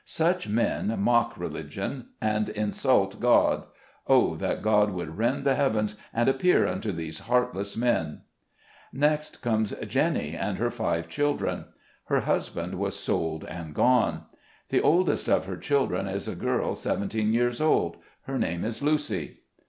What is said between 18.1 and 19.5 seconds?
her name, Lucy.